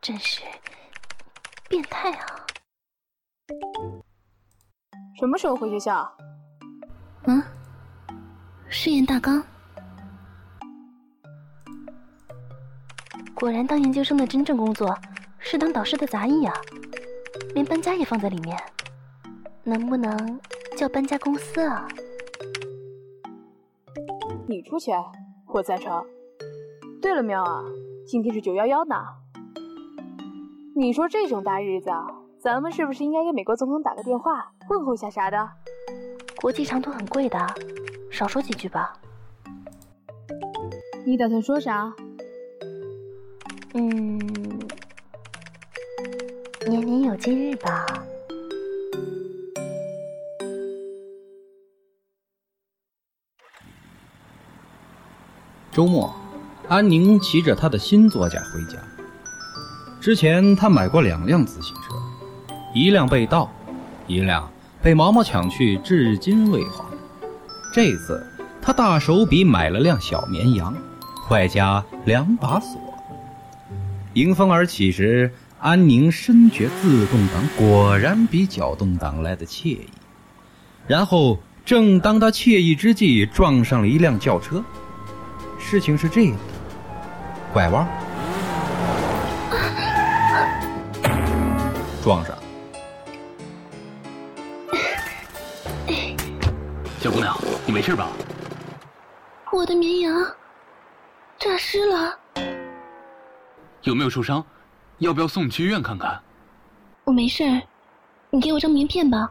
[0.00, 0.40] 真是
[1.68, 2.26] 变态啊！
[5.18, 6.10] 什么时候回学校？
[7.24, 7.42] 嗯，
[8.66, 9.44] 试验大纲。
[13.34, 14.98] 果然，当研究生的真正工作
[15.38, 16.54] 是当导师的杂役啊，
[17.54, 18.56] 连搬家也放在里面。
[19.62, 20.40] 能不能
[20.78, 21.86] 叫搬家公司啊？
[24.48, 24.98] 你出钱，
[25.46, 26.02] 我赞成。
[27.02, 27.62] 对了，喵啊，
[28.06, 28.96] 今天是九幺幺呢。
[30.76, 31.90] 你说这种大日子，
[32.38, 35.50] 咱们是不是应该给美国总统打个电话问候一下啥的？
[36.40, 37.38] 国际长途很贵的，
[38.10, 38.92] 少说几句吧。
[41.04, 41.92] 你打算说啥？
[43.74, 44.18] 嗯，
[46.66, 47.84] 年年有今日吧。
[55.72, 56.14] 周末，
[56.68, 58.78] 安宁骑着他的新座驾回家。
[60.00, 61.94] 之前他买过两辆自行车，
[62.72, 63.50] 一辆被盗，
[64.06, 64.50] 一辆
[64.82, 66.82] 被毛毛抢去，至今未还。
[67.74, 68.26] 这次
[68.62, 70.74] 他大手笔买了辆小绵羊，
[71.28, 72.80] 外加两把锁。
[74.14, 79.86] 迎风而起时，安宁深觉自动挡果然比脚动挡来的惬意。
[80.86, 84.64] 然后，正当他惬意之际，撞上了一辆轿车。
[85.58, 86.38] 事情是这样的，
[87.52, 87.86] 拐弯，
[92.02, 92.36] 撞上。
[96.98, 98.08] 小姑娘，你没事吧？
[99.52, 100.14] 我的绵羊
[101.38, 102.18] 诈尸了。
[103.82, 104.44] 有没有受伤？
[104.98, 106.20] 要不要送你去医院看看？
[107.04, 107.42] 我没事，
[108.30, 109.30] 你给我张名片吧。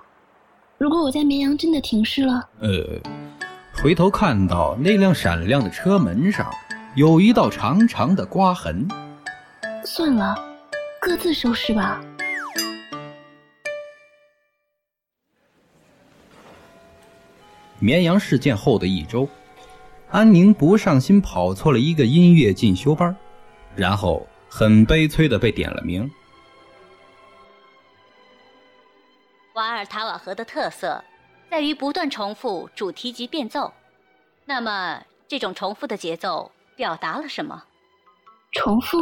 [0.77, 2.69] 如果我家绵羊真的停尸了，呃。
[3.81, 6.51] 回头看到那辆闪亮的车门上
[6.95, 8.85] 有一道长长的刮痕。
[9.85, 10.35] 算了，
[11.01, 12.01] 各自收拾吧。
[17.79, 19.27] 绵羊事件后的一周，
[20.09, 23.15] 安宁不上心跑错了一个音乐进修班，
[23.75, 26.09] 然后很悲催的被点了名。
[29.53, 31.03] 瓦尔塔瓦河的特色。
[31.49, 33.73] 在于不断重复主题及变奏，
[34.45, 37.63] 那么这种重复的节奏表达了什么？
[38.51, 38.99] 重复，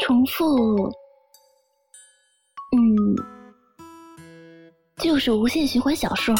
[0.00, 0.90] 重复，
[2.72, 3.16] 嗯，
[4.96, 6.32] 就是无限循环小数。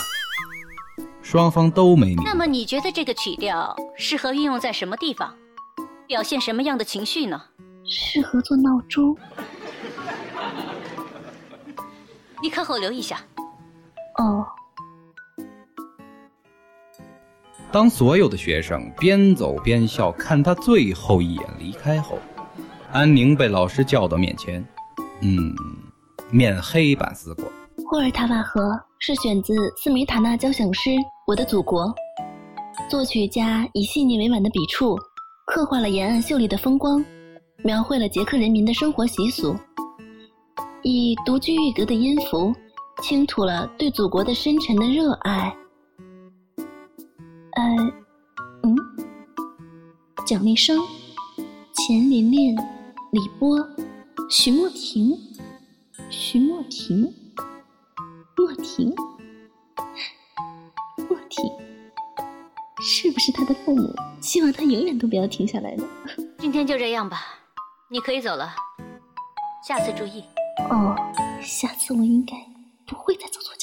[1.22, 2.24] 双方都没明。
[2.24, 5.34] 那么你觉得这个曲调适合运用在什么地方？
[6.08, 7.40] 表现什么样的情绪呢？
[7.84, 9.16] 适合做闹钟。
[12.42, 13.20] 你课后留意下。
[14.16, 14.46] 哦。
[17.70, 22.18] 当所有的学生边走边笑，看他最后一眼离开后，
[22.92, 24.64] 安宁被老师叫到面前，
[25.22, 25.54] 嗯，
[26.30, 27.44] 面黑板思过。
[27.86, 30.90] 霍尔塔瓦河是选自斯梅塔纳交响诗
[31.26, 31.84] 《我的祖国》，
[32.88, 34.96] 作曲家以细腻委婉的笔触，
[35.46, 37.04] 刻画了沿岸秀丽的风光，
[37.62, 39.54] 描绘了捷克人民的生活习俗，
[40.82, 42.52] 以独具一格的音符。
[43.02, 45.50] 倾吐了对祖国的深沉的热爱。
[47.52, 47.64] 呃，
[48.62, 48.76] 嗯，
[50.26, 50.78] 蒋丽生、
[51.72, 52.54] 钱琳琳、
[53.12, 53.58] 李波、
[54.30, 55.18] 徐莫婷、
[56.10, 57.12] 徐莫婷、
[58.36, 58.94] 莫婷、
[61.08, 61.44] 莫婷，
[62.80, 65.84] 是不是他的父母希望他永远都不要停下来呢？
[66.38, 67.18] 今天就这样吧，
[67.90, 68.54] 你可以走了，
[69.66, 70.22] 下次注意。
[70.70, 70.94] 哦，
[71.42, 72.34] 下次我应该。
[72.86, 73.54] 不会再走错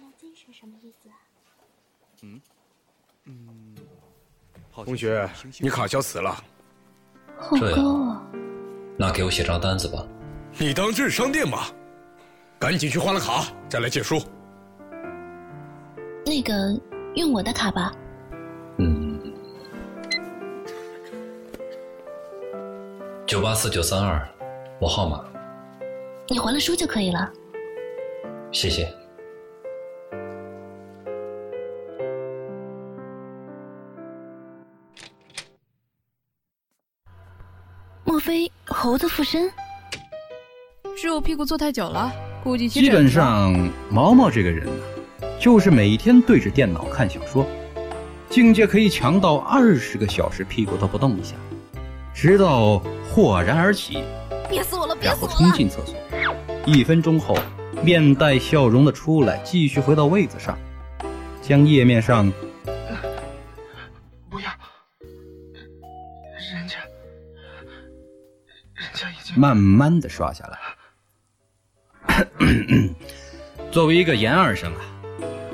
[0.00, 0.06] 了。
[0.06, 1.14] 底非米拉金是什么意思啊？
[2.22, 2.40] 嗯
[3.26, 3.76] 嗯，
[4.72, 5.28] 同学，
[5.58, 6.42] 你卡消磁了。
[7.38, 8.22] 好高啊！
[8.98, 10.06] 那给我写张单子吧。
[10.58, 11.66] 你当这是商店吗？
[12.58, 14.20] 赶紧去换了卡，再来借书。
[16.26, 16.78] 那个
[17.14, 17.92] 用我的卡吧。
[18.78, 19.34] 嗯，
[23.26, 24.28] 九八四九三二，
[24.78, 25.24] 我号码。
[26.28, 27.32] 你还了书就可以了。
[28.52, 28.92] 谢谢。
[38.90, 39.48] 猴子附身？
[40.96, 44.82] 是我屁股坐太久了，估计基本上毛毛这个人呢。
[45.38, 47.46] 就是每天对着电脑看小说，
[48.28, 51.36] 境界可以强到二十个小时屁股都不动一下，
[52.12, 54.02] 直到豁然而起，
[54.48, 55.94] 憋死我了，然后冲进厕所，
[56.66, 57.38] 一分钟后，
[57.84, 60.58] 面带笑容的出来，继续回到位子上，
[61.40, 62.28] 将页面上
[64.28, 64.50] 不要，
[66.52, 66.78] 人家，
[69.36, 70.58] 慢慢的刷下来。
[73.70, 74.80] 作为一个研二生啊，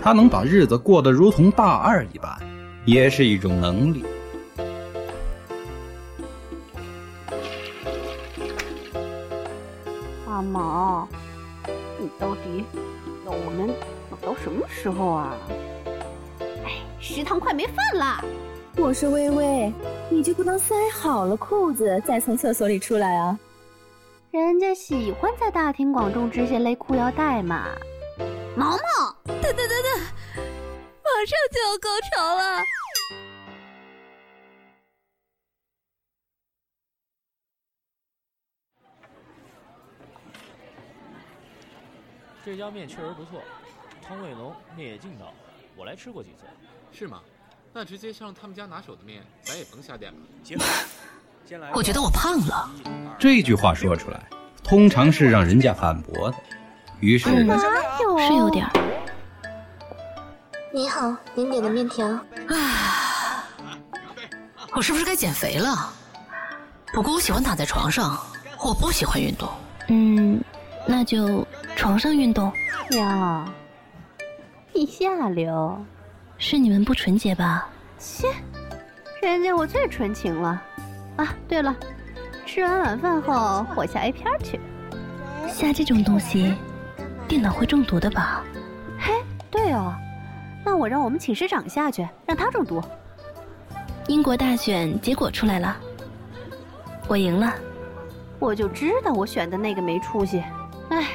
[0.02, 2.38] 他能把日子过得如同大二一般，
[2.84, 4.05] 也是一种能力。
[10.26, 11.08] 阿毛，
[11.99, 12.64] 你到底
[13.26, 13.67] 要我们
[14.08, 15.37] 等到什么时候啊？
[16.64, 18.25] 哎，食堂快没饭了。
[18.76, 19.73] 我是微微，
[20.10, 23.38] 你就不能塞好了裤子再从厕所里出来啊？
[24.30, 27.68] 人家喜欢在大庭广众之下勒裤腰带嘛。
[28.56, 30.00] 毛毛，等等等等，
[30.36, 32.62] 马上就要高潮了。
[42.44, 43.42] 这家面确实不错，
[44.06, 45.34] 汤味浓，面也劲道，
[45.76, 46.44] 我来吃过几次。
[46.92, 47.22] 是吗？
[47.78, 50.19] 那直接上他们家拿手的面，咱也甭瞎点了。
[50.43, 50.58] 行，
[51.44, 51.70] 先来。
[51.75, 52.70] 我觉得我胖了。
[53.19, 54.19] 这句话说出来，
[54.64, 56.37] 通常是让人家反驳的。
[57.00, 57.55] 于是，哪
[58.00, 58.19] 有？
[58.19, 58.67] 是有点。
[60.73, 62.19] 你好，您点的面条。
[62.49, 63.44] 唉，
[64.73, 65.93] 我是不是该减肥了？
[66.94, 68.19] 不过我喜欢躺在床上，
[68.64, 69.46] 我不喜欢运动。
[69.88, 70.43] 嗯，
[70.87, 71.46] 那就
[71.76, 72.50] 床上运动。
[72.93, 73.46] 呀，
[74.73, 75.84] 你下流。
[76.38, 77.68] 是你们不纯洁吧？
[77.98, 78.28] 切，
[79.22, 80.62] 人家我最纯情了。
[81.16, 81.74] 啊，对了，
[82.44, 84.60] 吃完晚饭后我下 A 片去。
[85.48, 86.54] 下这种东西，
[87.26, 88.44] 电脑会中毒的吧？
[88.98, 89.12] 嘿，
[89.50, 89.94] 对哦，
[90.64, 92.82] 那我让我们寝室长下去，让他中毒。
[94.08, 95.76] 英国大选结果出来了，
[97.08, 97.54] 我赢了。
[98.38, 100.44] 我就知道我选的那个没出息。
[100.90, 101.08] 唉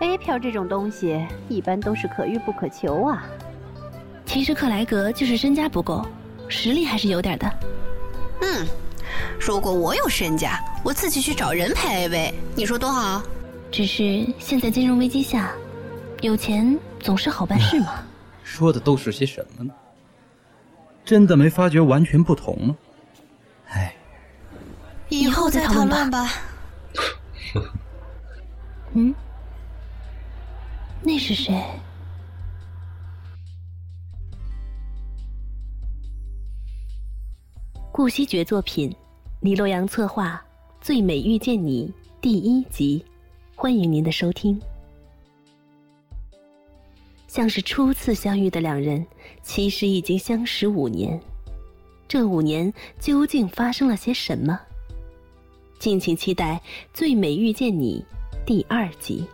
[0.00, 3.24] ，A 片这种东西一般都是可遇不可求啊。
[4.32, 6.06] 其实克莱格就是身家不够，
[6.46, 7.52] 实力还是有点的。
[8.42, 8.64] 嗯，
[9.40, 13.20] 如果我有身家，我自己去找人拍 AV，你说多好？
[13.72, 15.50] 只是现在金融危机下，
[16.20, 18.04] 有钱总是好办事嘛。
[18.44, 19.74] 说的都是些什么呢？
[21.04, 22.76] 真的没发觉完全不同吗？
[23.70, 23.92] 唉，
[25.08, 26.32] 以后再讨论吧。
[28.92, 29.12] 嗯，
[31.02, 31.60] 那是谁？
[37.92, 38.94] 顾惜觉作品，
[39.40, 40.40] 李洛阳策划，
[40.84, 41.88] 《最美遇见你》
[42.20, 43.04] 第一集，
[43.56, 44.58] 欢迎您的收听。
[47.26, 49.04] 像是初次相遇的两人，
[49.42, 51.20] 其实已经相识五年。
[52.06, 54.58] 这五年究竟发生了些什么？
[55.80, 56.62] 敬请期待
[56.94, 58.04] 《最美遇见你》
[58.46, 59.26] 第二集。